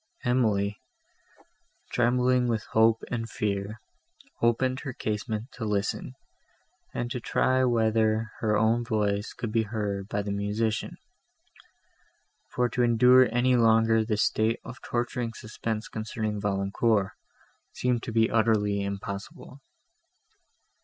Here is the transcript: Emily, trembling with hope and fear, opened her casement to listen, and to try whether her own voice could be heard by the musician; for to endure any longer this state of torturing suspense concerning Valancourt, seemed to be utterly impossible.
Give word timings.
Emily, 0.23 0.79
trembling 1.91 2.47
with 2.47 2.63
hope 2.71 3.03
and 3.11 3.29
fear, 3.29 3.79
opened 4.41 4.79
her 4.79 4.93
casement 4.93 5.51
to 5.51 5.63
listen, 5.63 6.15
and 6.91 7.11
to 7.11 7.19
try 7.19 7.63
whether 7.65 8.31
her 8.39 8.57
own 8.57 8.83
voice 8.83 9.31
could 9.31 9.51
be 9.51 9.61
heard 9.61 10.07
by 10.09 10.23
the 10.23 10.31
musician; 10.31 10.97
for 12.47 12.67
to 12.67 12.81
endure 12.81 13.29
any 13.31 13.55
longer 13.55 14.03
this 14.03 14.23
state 14.25 14.59
of 14.65 14.81
torturing 14.81 15.33
suspense 15.35 15.87
concerning 15.87 16.41
Valancourt, 16.41 17.11
seemed 17.71 18.01
to 18.01 18.11
be 18.11 18.27
utterly 18.27 18.81
impossible. 18.83 19.61